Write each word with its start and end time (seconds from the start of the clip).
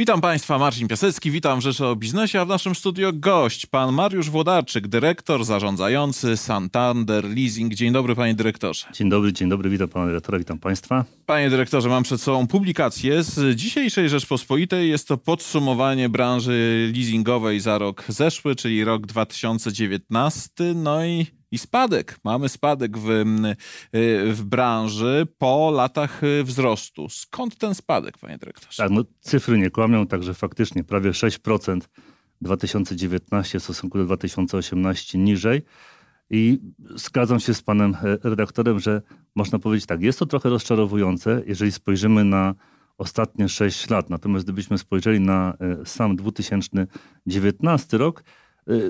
Witam 0.00 0.20
Państwa, 0.20 0.58
Marcin 0.58 0.88
Piasecki, 0.88 1.30
witam 1.30 1.58
w 1.60 1.62
Rzeszy 1.62 1.86
o 1.86 1.96
Biznesie, 1.96 2.40
a 2.40 2.44
w 2.44 2.48
naszym 2.48 2.74
studio 2.74 3.10
gość, 3.14 3.66
pan 3.66 3.92
Mariusz 3.94 4.30
Włodarczyk, 4.30 4.88
dyrektor 4.88 5.44
zarządzający 5.44 6.36
Santander 6.36 7.24
Leasing. 7.24 7.74
Dzień 7.74 7.92
dobry 7.92 8.14
panie 8.14 8.34
dyrektorze. 8.34 8.86
Dzień 8.92 9.10
dobry, 9.10 9.32
dzień 9.32 9.48
dobry, 9.48 9.70
witam 9.70 9.88
pana 9.88 10.06
dyrektora, 10.06 10.38
witam 10.38 10.58
państwa. 10.58 11.04
Panie 11.26 11.50
dyrektorze, 11.50 11.88
mam 11.88 12.02
przed 12.02 12.20
sobą 12.20 12.46
publikację 12.46 13.22
z 13.22 13.56
dzisiejszej 13.56 14.08
Rzeczpospolitej. 14.08 14.90
Jest 14.90 15.08
to 15.08 15.16
podsumowanie 15.16 16.08
branży 16.08 16.90
leasingowej 16.94 17.60
za 17.60 17.78
rok 17.78 18.04
zeszły, 18.08 18.56
czyli 18.56 18.84
rok 18.84 19.06
2019. 19.06 20.50
No 20.74 21.04
i 21.04 21.26
i 21.50 21.58
spadek. 21.58 22.18
Mamy 22.24 22.48
spadek 22.48 22.98
w, 22.98 23.24
w 24.32 24.42
branży 24.44 25.26
po 25.38 25.70
latach 25.70 26.20
wzrostu. 26.44 27.08
Skąd 27.08 27.58
ten 27.58 27.74
spadek, 27.74 28.18
panie 28.18 28.38
dyrektorze? 28.38 28.82
Tak, 28.82 28.90
no, 28.90 29.04
cyfry 29.20 29.58
nie 29.58 29.70
kłamią, 29.70 30.06
także 30.06 30.34
faktycznie 30.34 30.84
prawie 30.84 31.10
6% 31.10 31.80
2019 32.40 33.60
w 33.60 33.62
stosunku 33.62 33.98
do 33.98 34.04
2018 34.04 35.18
niżej. 35.18 35.62
I 36.30 36.58
zgadzam 36.94 37.40
się 37.40 37.54
z 37.54 37.62
panem 37.62 37.94
e, 37.94 38.18
redaktorem, 38.22 38.80
że 38.80 39.02
można 39.34 39.58
powiedzieć 39.58 39.86
tak, 39.86 40.02
jest 40.02 40.18
to 40.18 40.26
trochę 40.26 40.48
rozczarowujące, 40.48 41.42
jeżeli 41.46 41.72
spojrzymy 41.72 42.24
na 42.24 42.54
ostatnie 42.98 43.48
6 43.48 43.90
lat. 43.90 44.10
Natomiast 44.10 44.44
gdybyśmy 44.44 44.78
spojrzeli 44.78 45.20
na 45.20 45.54
e, 45.60 45.86
sam 45.86 46.16
2019 46.16 47.98
rok, 47.98 48.22
Y, 48.22 48.24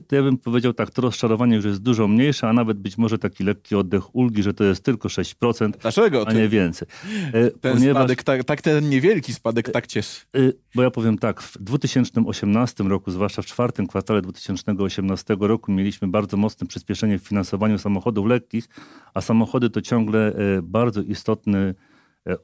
to 0.07 0.17
ja 0.17 0.23
bym 0.23 0.39
powiedział 0.39 0.73
tak, 0.73 0.91
to 0.91 1.03
rozczarowanie 1.03 1.57
już 1.57 1.65
jest 1.65 1.83
dużo 1.83 2.09
mniejsze, 2.09 2.49
a 2.49 2.53
nawet 2.53 2.79
być 2.79 2.99
może 2.99 3.19
taki 3.19 3.45
lekki 3.45 3.77
oddech 3.77 4.15
ulgi, 4.15 4.43
że 4.43 4.55
to 4.55 4.65
jest 4.65 4.85
tylko 4.85 5.09
6%, 5.09 5.71
Dlaczego? 5.71 6.29
a 6.29 6.33
nie 6.33 6.49
więcej. 6.49 6.89
Y, 7.35 7.51
ten 7.61 7.75
Ponieważ, 7.75 8.03
spadek, 8.03 8.23
tak, 8.23 8.45
tak, 8.45 8.63
ten 8.63 8.89
niewielki 8.89 9.35
spadek 9.35 9.71
tak 9.71 9.87
cieszy. 9.87 10.21
Y, 10.37 10.53
bo 10.75 10.83
ja 10.83 10.91
powiem 10.91 11.19
tak, 11.19 11.43
w 11.43 11.59
2018 11.59 12.85
roku, 12.85 13.11
zwłaszcza 13.11 13.43
w 13.43 13.47
czwartym 13.47 13.87
kwartale 13.87 14.23
2018 14.23 15.37
roku 15.41 15.73
mieliśmy 15.73 16.09
bardzo 16.09 16.37
mocne 16.37 16.67
przyspieszenie 16.67 17.19
w 17.19 17.23
finansowaniu 17.23 17.79
samochodów 17.79 18.27
lekkich, 18.27 18.69
a 19.15 19.21
samochody 19.21 19.71
to 19.71 19.81
ciągle 19.81 20.33
bardzo 20.63 21.03
istotny 21.03 21.75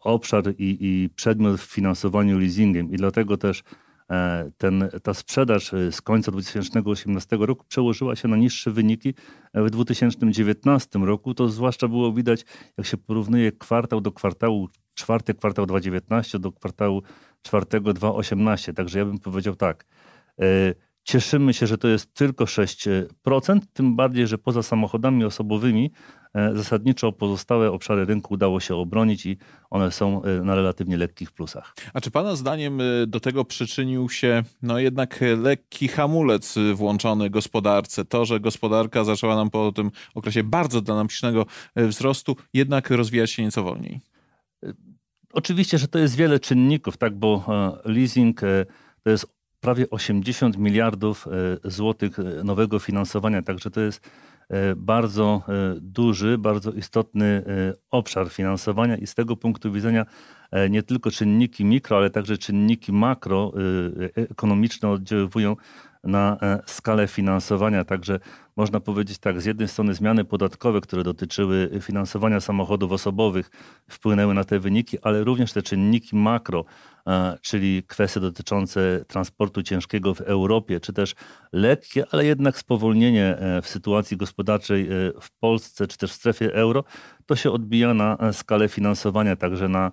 obszar 0.01 0.45
i, 0.59 0.79
i 0.81 1.11
przedmiot 1.17 1.61
w 1.61 1.65
finansowaniu 1.65 2.39
leasingiem 2.39 2.91
i 2.93 2.97
dlatego 2.97 3.37
też 3.37 3.63
ten, 4.59 4.89
ta 5.03 5.15
sprzedaż 5.15 5.75
e, 5.75 5.93
z 5.93 6.01
końca 6.01 6.33
2018 6.33 7.37
roku 7.41 7.65
przełożyła 7.69 8.17
się 8.17 8.29
na 8.29 8.37
niższe 8.37 8.71
wyniki 8.71 9.15
e, 9.53 9.63
w 9.63 9.71
2019 9.71 10.99
roku. 10.99 11.35
To 11.35 11.49
zwłaszcza 11.49 11.89
było 11.89 12.13
widać, 12.13 12.45
jak 12.79 12.87
się 12.87 12.97
porównuje 12.97 13.53
kwartał 13.53 14.01
do 14.01 14.13
kwartału, 14.13 14.69
czwarty 14.95 15.35
kwartał 15.35 15.67
2019 15.67 16.39
do 16.39 16.53
kwartału 16.53 17.03
czwartego 17.43 17.93
2018. 17.93 18.73
Także 18.73 18.99
ja 18.99 19.05
bym 19.05 19.19
powiedział 19.19 19.57
tak, 19.57 19.85
Cieszymy 21.07 21.55
się, 21.55 21.67
że 21.67 21.79
to 21.79 21.89
jest 21.89 22.15
tylko 22.15 22.45
6%, 22.45 23.61
tym 23.73 23.97
bardziej, 23.97 24.27
że 24.27 24.39
poza 24.39 24.63
samochodami 24.63 25.25
osobowymi 25.25 25.91
e, 26.25 26.26
zasadniczo 26.55 27.13
pozostałe 27.13 27.73
obszary 27.73 28.05
rynku 28.05 28.35
udało 28.35 28.61
się 28.61 28.77
obronić 28.77 29.27
i 29.27 29.37
one 29.71 29.91
są 29.91 30.23
e, 30.23 30.43
na 30.43 30.55
relatywnie 30.55 30.97
lekkich 30.97 31.33
plusach. 31.33 31.75
A 31.95 32.01
czy 32.01 32.11
Pana 32.11 32.37
zdaniem 32.37 32.81
e, 32.81 32.85
do 33.07 33.21
tego 33.21 33.45
przyczynił 33.45 34.09
się 34.09 34.43
no 34.63 34.79
jednak 34.79 35.21
lekki 35.37 35.89
hamulec 35.89 36.55
włączony 36.75 37.31
gospodarce? 37.31 38.05
To, 38.05 38.25
że 38.25 38.41
gospodarka 38.41 39.05
zaczęła 39.05 39.37
nam 39.37 39.51
po 39.51 39.73
tym 39.73 39.91
okresie 40.15 40.43
bardzo 40.43 40.81
dynamicznego 40.81 41.47
wzrostu 41.77 42.37
jednak 42.55 42.91
rozwijać 42.91 43.31
się 43.31 43.43
nieco 43.43 43.63
wolniej? 43.63 44.01
Oczywiście, 45.33 45.79
że 45.79 45.89
to 45.89 45.99
jest 45.99 46.17
wiele 46.17 46.41
czynników, 46.41 46.97
tak, 46.97 47.15
bo 47.15 47.45
leasing 47.85 48.41
to 49.03 49.11
jest 49.11 49.37
prawie 49.61 49.91
80 49.91 50.59
miliardów 50.59 51.27
e, 51.27 51.71
złotych 51.71 52.19
e, 52.19 52.45
nowego 52.45 52.79
finansowania, 52.79 53.43
także 53.43 53.71
to 53.71 53.81
jest 53.81 54.01
e, 54.05 54.11
bardzo 54.77 55.43
duży, 55.81 56.39
bardzo 56.39 56.73
istotny 56.73 57.43
obszar 57.91 58.31
finansowania 58.31 58.97
i 58.97 59.07
z 59.07 59.15
tego 59.15 59.37
punktu 59.37 59.73
widzenia 59.73 60.07
nie 60.71 60.83
tylko 60.83 61.11
czynniki 61.11 61.65
mikro, 61.65 61.97
ale 61.97 62.11
także 62.11 62.39
czynniki 62.39 62.93
makro 62.93 63.53
ekonomiczne 64.15 64.89
oddziaływują 64.89 65.57
na 66.07 66.39
skalę 66.67 67.07
finansowania. 67.07 67.85
Także 67.85 68.21
można 68.57 68.81
powiedzieć 68.81 69.19
tak, 69.19 69.41
z 69.41 69.45
jednej 69.45 69.69
strony 69.69 69.95
zmiany 69.95 70.25
podatkowe, 70.25 70.81
które 70.81 71.05
dotyczyły 71.05 71.71
finansowania 71.83 72.41
samochodów 72.41 72.93
osobowych, 72.93 73.51
wpłynęły 73.91 74.35
na 74.35 74.45
te 74.45 74.59
wyniki, 74.59 74.99
ale 75.03 75.25
również 75.25 75.53
te 75.53 75.63
czynniki 75.63 76.17
makro, 76.17 76.65
E, 77.07 77.39
czyli 77.43 77.83
kwestie 77.87 78.21
dotyczące 78.21 79.05
transportu 79.09 79.63
ciężkiego 79.63 80.15
w 80.15 80.21
Europie, 80.21 80.81
czy 80.81 80.93
też 80.93 81.15
lekkie, 81.53 82.05
ale 82.11 82.25
jednak 82.25 82.59
spowolnienie 82.59 83.39
e, 83.39 83.63
w 83.63 83.69
sytuacji 83.69 84.17
gospodarczej 84.17 84.83
e, 84.83 84.89
w 85.21 85.31
Polsce, 85.41 85.87
czy 85.87 85.99
też 85.99 86.13
w 86.13 86.15
strefie 86.15 86.55
euro, 86.55 86.85
to 87.27 87.37
się 87.37 87.51
odbija 87.51 87.95
na 87.95 88.33
skalę 88.33 88.69
finansowania, 88.69 89.37
także 89.37 89.69
na 89.69 89.91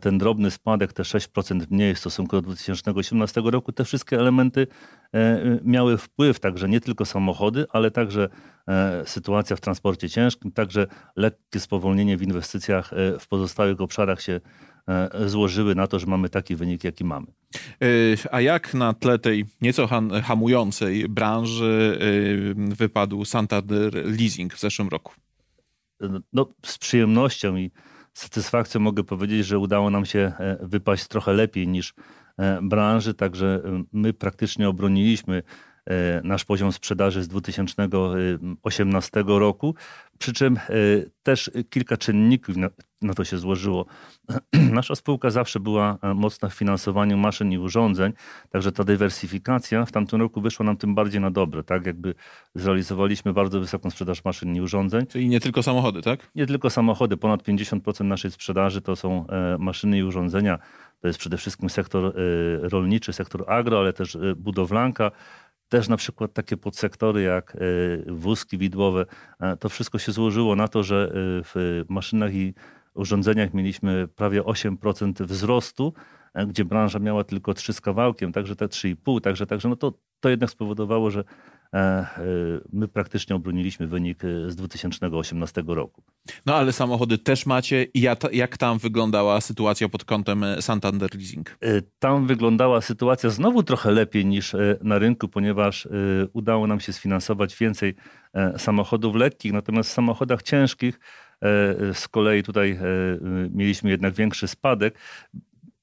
ten 0.00 0.18
drobny 0.18 0.50
spadek, 0.50 0.92
te 0.92 1.02
6% 1.02 1.66
mniej 1.70 1.94
w 1.94 1.98
stosunku 1.98 2.36
do 2.36 2.42
2018 2.42 3.42
roku, 3.44 3.72
te 3.72 3.84
wszystkie 3.84 4.18
elementy 4.18 4.66
miały 5.64 5.98
wpływ, 5.98 6.40
także 6.40 6.68
nie 6.68 6.80
tylko 6.80 7.04
samochody, 7.04 7.66
ale 7.70 7.90
także 7.90 8.28
sytuacja 9.04 9.56
w 9.56 9.60
transporcie 9.60 10.10
ciężkim, 10.10 10.52
także 10.52 10.86
lekkie 11.16 11.60
spowolnienie 11.60 12.16
w 12.16 12.22
inwestycjach 12.22 12.90
w 13.20 13.28
pozostałych 13.28 13.80
obszarach 13.80 14.22
się 14.22 14.40
E, 14.88 15.28
złożyły 15.28 15.74
na 15.74 15.86
to, 15.86 15.98
że 15.98 16.06
mamy 16.06 16.28
taki 16.28 16.56
wynik, 16.56 16.84
jaki 16.84 17.04
mamy. 17.04 17.26
E, 17.26 17.86
a 18.32 18.40
jak 18.40 18.74
na 18.74 18.92
tle 18.94 19.18
tej 19.18 19.44
nieco 19.60 19.88
hamującej 20.22 21.08
branży 21.08 21.98
e, 22.00 22.74
wypadł 22.74 23.24
Santander 23.24 23.94
Leasing 23.94 24.54
w 24.54 24.60
zeszłym 24.60 24.88
roku? 24.88 25.12
No, 26.32 26.46
z 26.66 26.78
przyjemnością 26.78 27.56
i 27.56 27.70
satysfakcją 28.18 28.80
mogę 28.80 29.04
powiedzieć, 29.04 29.46
że 29.46 29.58
udało 29.58 29.90
nam 29.90 30.06
się 30.06 30.32
wypaść 30.60 31.08
trochę 31.08 31.32
lepiej 31.32 31.68
niż 31.68 31.94
branży, 32.62 33.14
także 33.14 33.62
my 33.92 34.12
praktycznie 34.12 34.68
obroniliśmy 34.68 35.42
nasz 36.24 36.44
poziom 36.44 36.72
sprzedaży 36.72 37.22
z 37.22 37.28
2018 37.28 39.24
roku. 39.26 39.74
Przy 40.18 40.32
czym 40.32 40.56
e, 40.56 40.60
też 41.22 41.50
kilka 41.70 41.96
czynników 41.96 42.56
na, 43.02 43.14
to 43.14 43.24
się 43.24 43.38
złożyło. 43.38 43.86
Nasza 44.72 44.94
spółka 44.94 45.30
zawsze 45.30 45.60
była 45.60 45.98
e, 46.02 46.14
mocna 46.14 46.48
w 46.48 46.54
finansowaniu 46.54 47.16
maszyn 47.16 47.52
i 47.52 47.58
urządzeń, 47.58 48.12
także 48.50 48.72
ta 48.72 48.84
dywersyfikacja 48.84 49.84
w 49.84 49.92
tamtym 49.92 50.20
roku 50.20 50.40
wyszła 50.40 50.66
nam 50.66 50.76
tym 50.76 50.94
bardziej 50.94 51.20
na 51.20 51.30
dobre. 51.30 51.64
Tak 51.64 51.86
jakby 51.86 52.14
zrealizowaliśmy 52.54 53.32
bardzo 53.32 53.60
wysoką 53.60 53.90
sprzedaż 53.90 54.24
maszyn 54.24 54.56
i 54.56 54.60
urządzeń. 54.60 55.06
Czyli 55.06 55.28
nie 55.28 55.40
tylko 55.40 55.62
samochody, 55.62 56.02
tak? 56.02 56.30
Nie 56.34 56.46
tylko 56.46 56.70
samochody. 56.70 57.16
Ponad 57.16 57.42
50% 57.42 58.04
naszej 58.04 58.30
sprzedaży 58.30 58.80
to 58.80 58.96
są 58.96 59.26
e, 59.26 59.56
maszyny 59.58 59.98
i 59.98 60.02
urządzenia. 60.02 60.58
To 61.00 61.06
jest 61.06 61.18
przede 61.18 61.36
wszystkim 61.36 61.70
sektor 61.70 62.14
rolniczy, 62.62 63.12
sektor 63.12 63.44
agro, 63.46 63.78
ale 63.78 63.92
też 63.92 64.18
budowlanka 64.36 65.10
też 65.68 65.88
na 65.88 65.96
przykład 65.96 66.32
takie 66.32 66.56
podsektory 66.56 67.22
jak 67.22 67.56
e, 67.56 67.58
wózki 68.12 68.58
widłowe, 68.58 69.06
e, 69.40 69.56
to 69.56 69.68
wszystko 69.68 69.98
się 69.98 70.12
złożyło 70.12 70.56
na 70.56 70.68
to, 70.68 70.82
że 70.82 71.10
e, 71.10 71.14
w 71.44 71.84
maszynach 71.88 72.34
i 72.34 72.54
urządzeniach 72.98 73.54
mieliśmy 73.54 74.08
prawie 74.08 74.42
8% 74.42 75.24
wzrostu, 75.24 75.92
gdzie 76.46 76.64
branża 76.64 76.98
miała 76.98 77.24
tylko 77.24 77.54
3 77.54 77.72
z 77.72 77.80
kawałkiem, 77.80 78.32
także 78.32 78.56
te 78.56 78.66
3,5, 78.66 79.20
także, 79.20 79.46
także 79.46 79.68
no 79.68 79.76
to, 79.76 79.92
to 80.20 80.28
jednak 80.28 80.50
spowodowało, 80.50 81.10
że 81.10 81.24
E, 81.74 81.78
e, 81.78 82.06
my 82.72 82.88
praktycznie 82.88 83.36
obroniliśmy 83.36 83.86
wynik 83.86 84.24
e, 84.24 84.50
z 84.50 84.56
2018 84.56 85.64
roku. 85.66 86.02
No 86.46 86.54
ale 86.54 86.72
samochody 86.72 87.18
też 87.18 87.46
macie. 87.46 87.86
Jak 88.32 88.56
tam 88.56 88.78
wyglądała 88.78 89.40
sytuacja 89.40 89.88
pod 89.88 90.04
kątem 90.04 90.44
Santander 90.60 91.10
Leasing? 91.14 91.58
Tam 91.98 92.26
wyglądała 92.26 92.80
sytuacja 92.80 93.30
znowu 93.30 93.62
trochę 93.62 93.90
lepiej 93.90 94.26
niż 94.26 94.56
na 94.82 94.98
rynku, 94.98 95.28
ponieważ 95.28 95.88
udało 96.32 96.66
nam 96.66 96.80
się 96.80 96.92
sfinansować 96.92 97.56
więcej 97.56 97.94
samochodów 98.58 99.16
lekkich, 99.16 99.52
natomiast 99.52 99.90
w 99.90 99.92
samochodach 99.92 100.42
ciężkich 100.42 101.00
z 101.92 102.08
kolei 102.10 102.42
tutaj 102.42 102.78
mieliśmy 103.50 103.90
jednak 103.90 104.14
większy 104.14 104.48
spadek. 104.48 104.98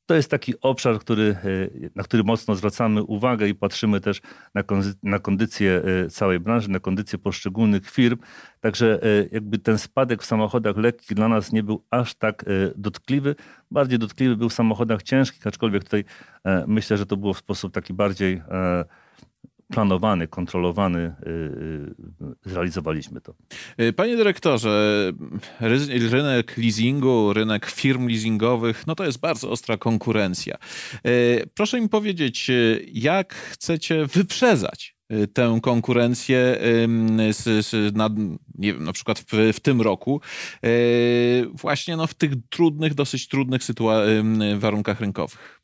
To 0.06 0.16
jest 0.16 0.32
taki 0.32 0.54
obszar, 0.62 1.00
który, 1.00 1.36
e, 1.84 1.90
na 1.96 2.04
który 2.04 2.24
mocno 2.24 2.56
zwracamy 2.56 3.04
uwagę 3.04 3.48
i 3.48 3.56
patrzymy 3.56 4.02
też 4.02 4.22
na, 4.54 4.64
na 5.04 5.20
kondycję 5.20 5.82
e, 6.06 6.10
całej 6.10 6.40
branży, 6.40 6.70
na 6.70 6.80
kondycję 6.80 7.20
poszczególnych 7.20 7.90
firm. 7.90 8.18
Także 8.60 9.04
e, 9.04 9.08
jakby 9.32 9.58
ten 9.58 9.78
spadek 9.78 10.24
w 10.24 10.26
samochodach 10.26 10.78
lekkich 10.78 11.14
dla 11.14 11.28
nas 11.28 11.52
nie 11.52 11.64
był 11.64 11.84
aż 11.90 12.16
tak 12.16 12.46
dotkliwy. 12.76 13.36
Bardziej 13.72 14.00
dotkliwy 14.00 14.38
był 14.38 14.50
w 14.50 14.54
samochodach 14.54 15.04
ciężkich, 15.04 15.48
aczkolwiek 15.48 15.84
tutaj 15.84 16.04
myślę, 16.68 16.98
że 16.98 17.06
to 17.06 17.18
było 17.18 17.34
w 17.34 17.38
sposób 17.38 17.74
taki 17.74 17.94
bardziej 17.94 18.42
planowany, 19.68 20.28
kontrolowany, 20.28 21.16
zrealizowaliśmy 22.46 23.22
to. 23.22 23.34
Panie 23.96 24.18
dyrektorze, 24.18 25.12
rynek 25.60 26.58
leasingu, 26.58 27.34
rynek 27.34 27.66
firm 27.66 28.08
leasingowych, 28.08 28.88
no 28.88 28.96
to 28.96 29.06
jest 29.06 29.20
bardzo 29.20 29.50
ostra 29.50 29.78
konkurencja. 29.78 30.58
Proszę 31.54 31.82
mi 31.82 31.90
powiedzieć, 31.90 32.52
jak 32.94 33.34
chcecie 33.34 34.06
wyprzedzać 34.06 34.96
Y, 35.14 35.28
tę 35.28 35.60
konkurencję 35.62 36.58
z, 37.32 37.66
z, 37.66 37.96
na, 37.96 38.10
nie 38.56 38.74
wiem, 38.74 38.84
na 38.84 38.94
przykład 38.94 39.20
w, 39.20 39.54
w, 39.54 39.60
tym 39.60 39.82
roku, 39.82 40.22
y, 40.66 41.48
właśnie 41.54 41.98
no, 41.98 42.08
w 42.08 42.14
tych 42.14 42.32
trudnych, 42.50 42.94
dosyć 42.94 43.28
trudnych 43.28 43.62
sytua- 43.62 44.60
warunkach 44.60 45.00
rynkowych. 45.00 45.62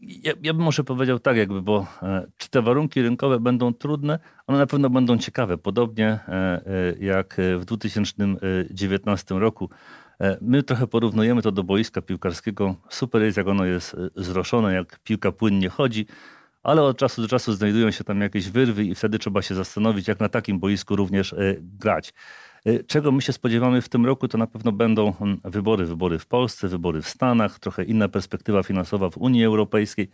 Ja, 0.00 0.32
ja, 0.42 0.54
bym 0.54 0.62
może 0.62 0.84
powiedział 0.84 1.18
tak, 1.18 1.36
jakby, 1.36 1.62
bo 1.62 1.86
e, 2.02 2.26
czy 2.36 2.50
te 2.50 2.62
warunki 2.62 3.02
rynkowe 3.02 3.40
będą 3.40 3.74
trudne? 3.74 4.18
One 4.46 4.58
na 4.58 4.66
pewno 4.66 4.90
będą 4.90 5.18
ciekawe. 5.18 5.58
Podobnie 5.58 6.06
e, 6.08 6.32
e, 6.32 6.60
jak 7.00 7.36
w 7.58 7.64
2019 7.64 9.34
roku. 9.34 9.70
My 10.40 10.62
trochę 10.62 10.86
porównujemy 10.86 11.42
to 11.42 11.52
do 11.52 11.62
boiska 11.62 12.02
piłkarskiego. 12.02 12.74
Super 12.88 13.22
jest, 13.22 13.36
jak 13.36 13.48
ono 13.48 13.64
jest 13.64 13.96
zroszone, 14.14 14.74
jak 14.74 14.98
piłka 14.98 15.32
płynnie 15.32 15.68
chodzi 15.68 16.06
ale 16.62 16.82
od 16.82 16.98
czasu 16.98 17.22
do 17.22 17.28
czasu 17.28 17.52
znajdują 17.52 17.90
się 17.90 18.04
tam 18.04 18.20
jakieś 18.20 18.48
wyrwy 18.50 18.84
i 18.84 18.94
wtedy 18.94 19.18
trzeba 19.18 19.42
się 19.42 19.54
zastanowić, 19.54 20.08
jak 20.08 20.20
na 20.20 20.28
takim 20.28 20.58
boisku 20.58 20.96
również 20.96 21.34
grać. 21.60 22.14
E, 22.66 22.84
czego 22.84 23.12
my 23.12 23.22
się 23.22 23.32
spodziewamy 23.32 23.82
w 23.82 23.88
tym 23.88 24.06
roku, 24.06 24.28
to 24.28 24.38
na 24.38 24.46
pewno 24.46 24.72
będą 24.72 25.12
mm, 25.20 25.40
wybory. 25.44 25.86
Wybory 25.86 26.18
w 26.18 26.26
Polsce, 26.26 26.68
wybory 26.68 27.02
w 27.02 27.08
Stanach, 27.08 27.58
trochę 27.58 27.84
inna 27.84 28.08
perspektywa 28.08 28.62
finansowa 28.62 29.10
w 29.10 29.18
Unii 29.18 29.44
Europejskiej. 29.44 30.08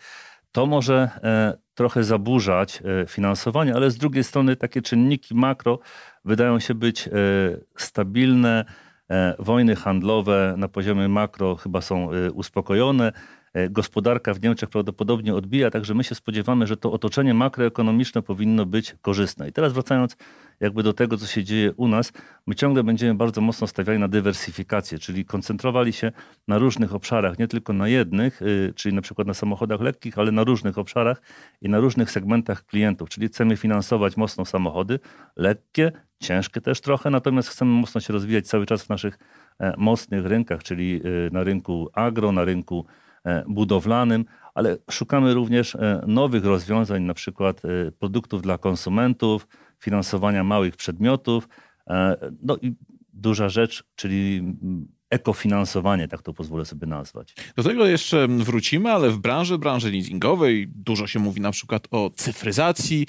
To 0.52 0.66
może 0.66 1.10
e, 1.22 1.58
trochę 1.75 2.04
zaburzać 2.04 2.82
finansowanie, 3.08 3.75
ale 3.75 3.90
z 3.90 3.96
drugiej 3.96 4.25
strony 4.25 4.56
takie 4.56 4.82
czynniki 4.82 5.34
makro 5.34 5.78
wydają 6.25 6.60
się 6.60 6.75
być 6.75 7.08
stabilne. 7.76 8.64
Wojny 9.38 9.76
handlowe 9.76 10.55
na 10.56 10.69
poziomie 10.69 11.08
makro 11.08 11.56
chyba 11.56 11.81
są 11.81 12.08
uspokojone. 12.34 13.12
E, 13.54 13.69
gospodarka 13.70 14.34
w 14.34 14.43
Niemczech 14.43 14.69
prawdopodobnie 14.69 15.34
odbija, 15.34 15.70
także 15.70 15.94
my 15.94 16.04
się 16.04 16.14
spodziewamy, 16.14 16.66
że 16.66 16.76
to 16.76 16.93
otoczenie 16.93 17.34
makroekonomiczne 17.34 18.22
powinno 18.22 18.66
być 18.66 18.94
korzystne. 19.02 19.49
I 19.49 19.52
teraz 19.52 19.72
wracając 19.72 20.16
jakby 20.60 20.82
do 20.82 20.93
tego, 20.93 21.16
co 21.16 21.26
się 21.26 21.44
dzieje 21.44 21.72
u 21.72 21.88
nas, 21.88 22.12
my 22.46 22.54
ciągle 22.54 22.84
będziemy 22.84 23.14
bardzo 23.14 23.40
mocno 23.40 23.66
stawiali 23.66 23.99
na 23.99 24.08
dywersyfikację, 24.08 24.99
czyli 24.99 25.25
koncentrowali 25.25 25.93
się 25.93 26.12
na 26.49 26.58
różnych 26.58 26.94
obszarach, 26.94 27.38
nie 27.38 27.49
tylko 27.49 27.72
na 27.72 27.88
jednych, 27.88 28.43
y, 28.43 28.72
czyli 28.76 28.94
na 28.94 29.02
przykład 29.02 29.28
na 29.28 29.34
samochodach 29.34 29.81
lekkich, 29.81 30.19
ale 30.19 30.32
na 30.32 30.44
różnych 30.44 30.78
obszarach 30.78 31.22
i 31.62 31.69
na 31.69 31.81
różnych 31.81 32.10
segmentach 32.10 32.64
klientów, 32.64 33.08
czyli 33.08 33.28
chcemy 33.28 33.56
finansować 33.56 34.16
mocno 34.16 34.44
samochody 34.44 34.98
lekkie, 35.37 35.93
ciężkie 36.20 36.60
też 36.60 36.81
trochę, 36.81 37.10
natomiast 37.10 37.48
chcemy 37.48 37.70
mocno 37.70 38.00
się 38.00 38.12
rozwijać 38.12 38.46
cały 38.46 38.66
czas 38.66 38.82
w 38.82 38.88
naszych 38.88 39.19
e, 39.58 39.75
mocnych 39.76 40.26
rynkach, 40.26 40.62
czyli 40.62 41.00
y, 41.06 41.31
na 41.32 41.44
rynku 41.44 41.88
agro, 41.93 42.32
na 42.32 42.44
rynku 42.44 42.87
budowlanym, 43.48 44.24
ale 44.54 44.76
szukamy 44.90 45.34
również 45.34 45.74
e, 45.74 46.04
nowych 46.06 46.44
rozwiązań, 46.44 47.02
na 47.02 47.14
przykład 47.14 47.62
e, 47.64 47.92
produktów 47.92 48.42
dla 48.42 48.58
konsumentów, 48.58 49.48
finansowania 49.78 50.44
małych 50.44 50.76
przedmiotów. 50.76 51.48
No 52.42 52.56
i 52.56 52.74
duża 53.12 53.48
rzecz, 53.48 53.84
czyli 53.94 54.42
ekofinansowanie, 55.10 56.08
tak 56.08 56.22
to 56.22 56.32
pozwolę 56.32 56.64
sobie 56.64 56.86
nazwać. 56.86 57.34
Do 57.56 57.62
tego 57.62 57.86
jeszcze 57.86 58.28
wrócimy, 58.28 58.92
ale 58.92 59.10
w 59.10 59.19
branży, 59.19 59.58
branży 59.58 59.90
leasingowej 59.90 60.69
dużo 60.74 61.06
się 61.06 61.19
mówi 61.19 61.40
na 61.40 61.50
przykład 61.50 61.88
o 61.90 62.10
cyfryzacji, 62.10 63.06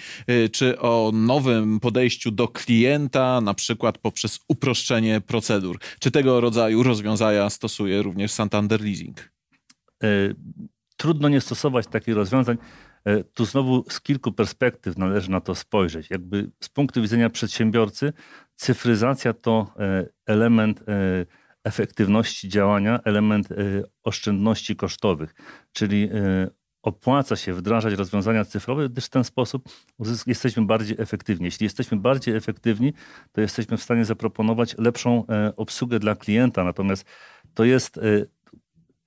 czy 0.51 0.79
o 0.79 1.11
nowym 1.13 1.79
podejściu 1.79 2.31
do 2.31 2.47
klienta, 2.47 3.41
na 3.41 3.53
przykład 3.53 3.97
poprzez 3.97 4.39
uproszczenie 4.47 5.21
procedur. 5.21 5.79
Czy 5.99 6.11
tego 6.11 6.41
rodzaju 6.41 6.83
rozwiązania 6.83 7.49
stosuje 7.49 8.01
również 8.01 8.31
Santander 8.31 8.81
Leasing? 8.81 9.32
E, 10.03 10.07
trudno 10.97 11.29
nie 11.29 11.41
stosować 11.41 11.87
takich 11.87 12.15
rozwiązań. 12.15 12.57
E, 13.05 13.23
tu 13.23 13.45
znowu 13.45 13.85
z 13.89 14.01
kilku 14.01 14.31
perspektyw 14.31 14.97
należy 14.97 15.31
na 15.31 15.41
to 15.41 15.55
spojrzeć. 15.55 16.09
Jakby 16.09 16.51
z 16.59 16.69
punktu 16.69 17.01
widzenia 17.01 17.29
przedsiębiorcy, 17.29 18.13
cyfryzacja 18.55 19.33
to 19.33 19.73
e, 19.79 20.05
element 20.25 20.83
efektywności 21.63 22.49
działania, 22.49 22.99
element 23.03 23.49
oszczędności 24.03 24.75
kosztowych, 24.75 25.35
czyli 25.73 26.09
opłaca 26.81 27.35
się 27.35 27.53
wdrażać 27.53 27.93
rozwiązania 27.93 28.45
cyfrowe, 28.45 28.89
gdyż 28.89 29.05
w 29.05 29.09
ten 29.09 29.23
sposób 29.23 29.69
jesteśmy 30.27 30.65
bardziej 30.65 30.97
efektywni. 30.99 31.45
Jeśli 31.45 31.63
jesteśmy 31.63 31.97
bardziej 31.97 32.35
efektywni, 32.35 32.93
to 33.31 33.41
jesteśmy 33.41 33.77
w 33.77 33.83
stanie 33.83 34.05
zaproponować 34.05 34.75
lepszą 34.77 35.25
obsługę 35.55 35.99
dla 35.99 36.15
klienta. 36.15 36.63
Natomiast 36.63 37.05
to 37.53 37.63
jest 37.63 37.99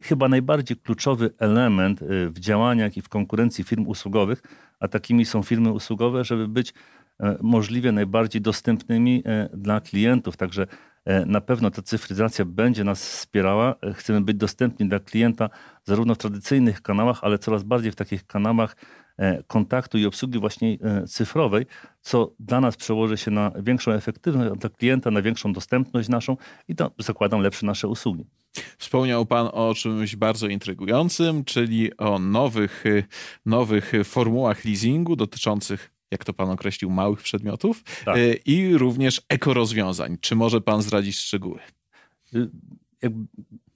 chyba 0.03 0.29
najbardziej 0.29 0.77
kluczowy 0.77 1.31
element 1.39 2.03
y, 2.03 2.31
w 2.31 2.39
działaniach 2.39 2.97
i 2.97 3.03
w 3.03 3.09
konkurencji 3.09 3.65
firm 3.65 3.87
usługowych, 3.87 4.43
a 4.81 4.89
takimi 4.89 5.25
są 5.25 5.43
firmy 5.43 5.73
usługowe, 5.73 6.25
żeby 6.25 6.49
być 6.49 6.75
e, 7.21 7.37
możliwie 7.43 7.93
najbardziej 7.93 8.43
dostępnymi 8.43 9.23
e, 9.27 9.49
dla 9.55 9.81
klientów. 9.81 10.37
Także 10.37 10.67
e, 11.05 11.27
na 11.27 11.41
pewno 11.41 11.71
ta 11.71 11.83
cyfryzacja 11.83 12.45
będzie 12.45 12.85
nas 12.85 13.09
wspierała. 13.09 13.75
Chcemy 13.95 14.21
być 14.21 14.37
dostępni 14.37 14.89
dla 14.89 15.01
klienta 15.01 15.51
zarówno 15.85 16.15
w 16.15 16.19
tradycyjnych 16.19 16.83
kanałach, 16.83 17.19
ale 17.23 17.39
coraz 17.39 17.63
bardziej 17.63 17.93
w 17.93 17.97
takich 17.97 18.27
kanałach 18.27 18.77
kontaktu 19.47 19.99
i 19.99 20.07
obsługi 20.07 20.39
właśnie 20.39 20.79
cyfrowej, 21.09 21.67
co 22.01 22.33
dla 22.41 22.61
nas 22.61 22.77
przełoży 22.77 23.17
się 23.17 23.31
na 23.31 23.53
większą 23.63 23.93
efektywność, 23.93 24.61
dla 24.61 24.71
klienta 24.71 25.11
na 25.11 25.23
większą 25.23 25.53
dostępność 25.53 26.09
naszą 26.09 26.37
i 26.69 26.75
to 26.75 26.91
zakładam 26.99 27.41
lepsze 27.41 27.67
nasze 27.67 27.89
usługi. 27.89 28.25
Wspomniał 28.79 29.27
Pan 29.27 29.49
o 29.53 29.75
czymś 29.75 30.17
bardzo 30.17 30.47
intrygującym, 30.47 31.45
czyli 31.45 31.97
o 31.97 32.19
nowych, 32.19 32.85
nowych 33.47 33.93
formułach 34.05 34.65
leasingu 34.65 35.17
dotyczących 35.17 35.97
jak 36.11 36.25
to 36.25 36.33
pan 36.33 36.51
określił, 36.51 36.91
małych 36.91 37.23
przedmiotów 37.23 37.83
tak. 38.05 38.17
E, 38.17 38.35
i 38.35 38.79
również 38.79 39.23
ekorozwiązań. 39.29 40.17
Czy 40.21 40.35
może 40.35 40.61
pan 40.61 40.83
zdradzić 40.83 41.17
szczegóły? 41.17 41.59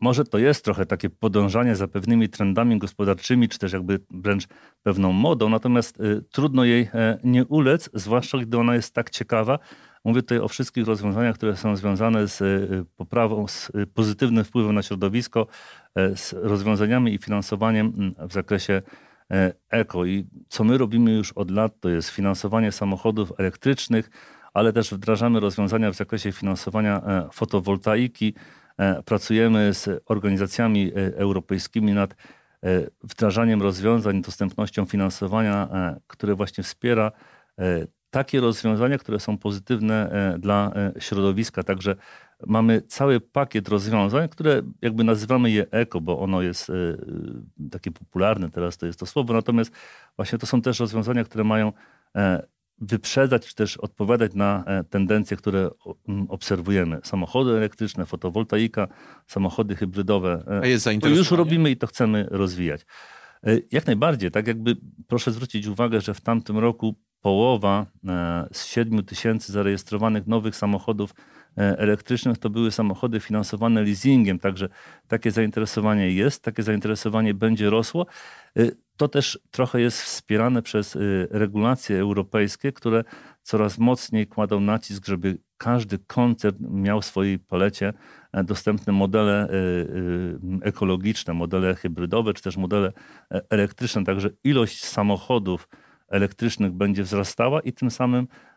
Może 0.01 0.25
to 0.25 0.39
jest 0.39 0.65
trochę 0.65 0.87
takie 0.87 1.11
podążanie 1.11 1.77
za 1.77 1.89
pewnymi 1.89 2.29
trendami 2.29 2.79
gospodarczymi, 2.79 3.49
czy 3.49 3.59
też 3.59 3.73
jakby 3.73 4.01
wręcz 4.11 4.47
pewną 4.83 5.13
modą, 5.13 5.49
natomiast 5.49 6.01
y, 6.01 6.23
trudno 6.31 6.65
jej 6.65 6.89
e, 6.95 7.19
nie 7.25 7.47
ulec, 7.47 7.91
zwłaszcza 7.95 8.39
gdy 8.39 8.59
ona 8.59 8.75
jest 8.75 8.95
tak 8.95 9.11
ciekawa, 9.11 9.59
Mówię 10.05 10.23
tutaj 10.23 10.39
o 10.39 10.49
wszystkich 10.49 10.87
rozwiązaniach, 10.87 11.35
które 11.35 11.57
są 11.57 11.77
związane 11.77 12.29
z 12.29 12.41
y, 12.41 12.85
poprawą, 12.97 13.49
z 13.49 13.71
y, 13.75 13.87
pozytywnym 13.87 14.45
wpływem 14.45 14.75
na 14.75 14.83
środowisko, 14.83 15.47
e, 15.95 16.17
z 16.17 16.33
rozwiązaniami 16.33 17.15
i 17.15 17.19
finansowaniem 17.19 18.13
w 18.19 18.33
zakresie 18.33 18.83
e, 19.31 19.53
eko. 19.71 20.05
I 20.05 20.27
co 20.49 20.65
my 20.65 20.79
robimy 20.79 21.13
już 21.13 21.33
od 21.33 21.51
lat, 21.51 21.81
to 21.81 21.89
jest 21.89 22.09
finansowanie 22.09 22.73
samochodów 22.73 23.33
elektrycznych, 23.39 24.11
ale 24.55 24.73
też 24.73 24.95
wdrażamy 24.95 25.41
rozwiązania 25.41 25.91
w 25.91 25.97
zakresie 25.97 26.33
finansowania 26.33 27.03
fotowoltaiki. 27.33 28.35
Pracujemy 29.05 29.75
z 29.75 30.03
organizacjami 30.07 30.93
europejskimi 30.95 31.93
nad 31.93 32.15
wdrażaniem 33.03 33.63
rozwiązań, 33.63 34.23
dostępnością 34.23 34.85
finansowania, 34.85 35.69
które 36.07 36.35
właśnie 36.35 36.65
wspiera 36.65 37.13
takie 38.11 38.41
rozwiązania, 38.41 38.99
które 38.99 39.21
są 39.21 39.39
pozytywne 39.39 40.11
e, 40.11 40.39
dla 40.39 40.73
e, 40.97 41.01
środowiska. 41.01 41.63
Także 41.63 41.97
mamy 42.47 42.83
cały 42.83 43.21
pakiet 43.21 43.69
rozwiązań, 43.69 44.29
które 44.29 44.63
jakby 44.83 45.05
nazywamy 45.05 45.51
je 45.51 45.67
eko, 45.71 46.01
bo 46.01 46.21
ono 46.21 46.43
jest 46.43 46.71
e, 46.71 46.73
takie 47.71 47.91
popularne 47.91 48.51
teraz, 48.51 48.77
to 48.79 48.87
jest 48.87 49.01
to 49.01 49.07
słowo. 49.07 49.35
Natomiast 49.35 49.73
właśnie 50.17 50.39
to 50.39 50.47
są 50.47 50.63
też 50.63 50.81
rozwiązania, 50.81 51.25
które 51.25 51.45
mają 51.45 51.73
wyprzedzać, 52.81 53.47
czy 53.47 53.55
też 53.55 53.77
odpowiadać 53.77 54.35
na 54.35 54.65
tendencje, 54.91 55.37
które 55.37 55.71
obserwujemy. 56.29 57.01
Samochody 57.05 57.51
elektryczne, 57.51 58.07
fotowoltaika, 58.07 58.89
samochody 59.27 59.77
hybrydowe. 59.77 60.61
A 60.63 60.67
jest 60.67 60.89
to 61.01 61.09
już 61.09 61.31
robimy 61.31 61.71
i 61.71 61.77
to 61.77 61.87
chcemy 61.87 62.27
rozwijać. 62.31 62.87
Jak 63.71 63.87
najbardziej, 63.87 64.31
tak 64.31 64.47
jakby 64.47 64.77
proszę 65.09 65.33
zwrócić 65.33 65.67
uwagę, 65.67 66.01
że 66.01 66.15
w 66.15 66.21
tamtym 66.21 66.59
roku 66.59 66.95
połowa 67.21 67.87
e, 68.09 68.49
z 68.53 68.67
7 68.67 69.05
tysięcy 69.05 69.53
zarejestrowanych 69.53 70.27
nowych 70.27 70.57
samochodów 70.57 71.15
e, 71.59 71.79
elektrycznych 71.79 72.39
to 72.39 72.51
były 72.51 72.71
samochody 72.71 73.21
finansowane 73.21 73.83
leasingiem, 73.83 74.39
także 74.39 74.69
takie 75.09 75.31
zainteresowanie 75.31 76.11
jest, 76.11 76.43
takie 76.43 76.63
zainteresowanie 76.63 77.35
będzie 77.35 77.71
rosło. 77.71 78.07
E, 79.01 79.03
to 79.03 79.09
też 79.09 79.39
trochę 79.51 79.81
jest 79.81 80.03
wspierane 80.03 80.63
przez 80.63 80.99
regulacje 81.31 82.01
europejskie, 82.01 82.73
które 82.73 83.05
coraz 83.43 83.79
mocniej 83.79 84.27
kładą 84.27 84.61
nacisk, 84.61 85.07
żeby 85.07 85.39
każdy 85.57 85.99
koncern 85.99 86.57
miał 86.83 87.01
w 87.01 87.05
swojej 87.05 87.39
palecie 87.39 87.93
dostępne 88.45 88.93
modele 88.93 89.49
ekologiczne, 90.63 91.35
modele 91.35 91.75
hybrydowe, 91.75 92.35
czy 92.35 92.43
też 92.43 92.57
modele 92.57 92.93
elektryczne. 93.51 94.05
Także 94.05 94.31
ilość 94.45 94.85
samochodów, 94.85 95.69
elektrycznych 96.09 96.73
będzie 96.73 97.03
wzrastała 97.03 97.61
i 97.61 97.73
tym 97.73 97.91
samym 97.91 98.27
e, 98.27 98.50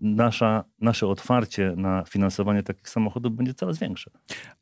nasza, 0.00 0.64
nasze 0.80 1.06
otwarcie 1.06 1.74
na 1.76 2.04
finansowanie 2.08 2.62
takich 2.62 2.88
samochodów 2.88 3.32
będzie 3.32 3.54
coraz 3.54 3.78
większe. 3.78 4.10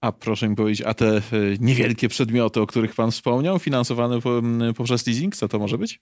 A 0.01 0.13
proszę 0.13 0.49
mi 0.49 0.57
powiedzieć, 0.57 0.87
a 0.87 0.95
te 0.95 1.17
e, 1.17 1.21
niewielkie 1.61 2.09
przedmioty, 2.09 2.61
o 2.61 2.67
których 2.67 2.95
pan 2.95 3.11
wspomniał, 3.11 3.59
finansowane 3.59 4.19
poprzez 4.77 5.07
leasing, 5.07 5.37
co 5.37 5.49
to 5.49 5.59
może 5.59 5.79
być? 5.79 6.01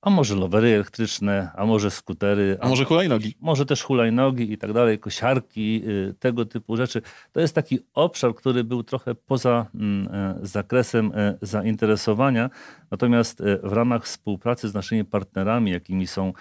A 0.00 0.10
może 0.10 0.34
lowery 0.34 0.68
elektryczne, 0.68 1.50
a 1.56 1.66
może 1.66 1.90
skutery. 1.90 2.58
A, 2.60 2.64
a 2.64 2.68
może 2.68 2.84
hulajnogi. 2.84 3.34
Może 3.40 3.66
też 3.66 3.82
hulajnogi 3.82 4.52
i 4.52 4.58
tak 4.58 4.72
dalej, 4.72 4.98
kosiarki, 4.98 5.82
y, 5.88 6.14
tego 6.18 6.44
typu 6.44 6.76
rzeczy. 6.76 7.02
To 7.32 7.40
jest 7.40 7.54
taki 7.54 7.78
obszar, 7.94 8.34
który 8.34 8.64
był 8.64 8.82
trochę 8.82 9.14
poza 9.14 9.66
e, 9.74 10.38
zakresem 10.42 11.12
e, 11.14 11.38
zainteresowania. 11.42 12.50
Natomiast 12.90 13.40
e, 13.40 13.58
w 13.62 13.72
ramach 13.72 14.04
współpracy 14.04 14.68
z 14.68 14.74
naszymi 14.74 15.04
partnerami, 15.04 15.70
jakimi 15.70 16.06
są 16.06 16.32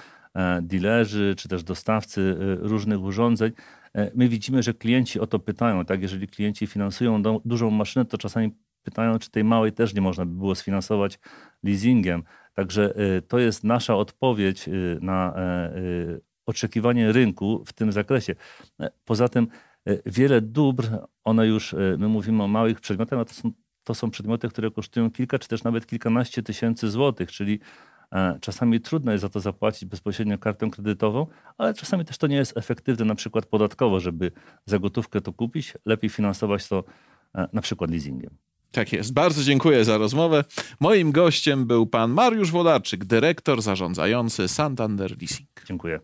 dealerzy 0.62 1.34
czy 1.38 1.50
też 1.50 1.64
dostawcy 1.64 2.36
różnych 2.60 3.02
urządzeń, 3.02 3.52
my 4.16 4.28
widzimy, 4.28 4.64
że 4.64 4.74
klienci 4.74 5.20
o 5.20 5.28
to 5.28 5.40
pytają. 5.40 5.86
Tak, 5.86 6.02
jeżeli 6.02 6.28
klienci 6.28 6.68
finansują 6.68 7.22
dużą 7.46 7.70
maszynę, 7.70 8.06
to 8.06 8.18
czasami 8.18 8.52
pytają, 8.84 9.20
czy 9.20 9.32
tej 9.32 9.44
małej 9.44 9.72
też 9.72 9.94
nie 9.94 10.02
można 10.02 10.26
by 10.26 10.32
było 10.34 10.56
sfinansować 10.56 11.20
leasingiem. 11.64 12.24
Także 12.58 12.94
to 13.28 13.40
jest 13.40 13.64
nasza 13.64 13.96
odpowiedź 13.96 14.70
na 15.02 15.34
e, 15.36 16.20
oczekiwanie 16.46 17.12
rynku 17.12 17.64
w 17.66 17.74
tym 17.74 17.92
zakresie. 17.92 18.36
E, 18.80 18.92
poza 19.06 19.30
tym 19.30 19.48
e, 19.86 20.12
wiele 20.12 20.42
dóbr, 20.42 20.88
one 21.24 21.48
już, 21.48 21.76
my 21.98 22.08
mówimy 22.08 22.44
o 22.44 22.48
małych 22.48 22.82
przedmiotach, 22.82 23.20
a 23.20 23.26
to 23.26 23.34
są, 23.34 23.52
to 23.84 23.96
są 23.96 24.10
przedmioty, 24.12 24.50
które 24.50 24.72
kosztują 24.72 25.12
kilka 25.12 25.40
czy 25.40 25.48
też 25.48 25.64
nawet 25.64 25.86
kilkanaście 25.86 26.44
tysięcy 26.44 26.90
złotych, 26.90 27.32
czyli 27.32 27.60
czasami 28.42 28.82
trudno 28.82 29.12
jest 29.12 29.22
za 29.22 29.30
to 29.30 29.40
zapłacić 29.40 29.86
bezpośrednio 29.86 30.38
kartą 30.38 30.72
kredytową, 30.72 31.28
ale 31.58 31.74
czasami 31.74 32.06
też 32.06 32.18
to 32.18 32.28
nie 32.28 32.36
jest 32.36 32.58
efektywne 32.58 33.06
na 33.06 33.16
przykład 33.16 33.46
podatkowo, 33.46 34.00
żeby 34.00 34.32
za 34.66 34.80
gotówkę 34.80 35.22
to 35.22 35.34
kupić, 35.34 35.74
lepiej 35.86 36.10
finansować 36.10 36.68
to 36.68 36.84
na 37.54 37.62
przykład 37.62 37.92
leasingiem. 37.92 38.38
Tak 38.72 38.94
jest. 38.94 39.14
Bardzo 39.14 39.44
dziękuję 39.44 39.86
za 39.86 39.98
rozmowę. 39.98 40.44
Moim 40.80 41.12
gościem 41.12 41.66
był 41.66 41.88
pan 41.88 42.12
Mariusz 42.12 42.52
Wodarczyk, 42.52 43.06
dyrektor 43.06 43.62
zarządzający 43.62 44.48
Santander 44.48 45.16
Leasing. 45.22 45.50
Dziękuję. 45.68 46.00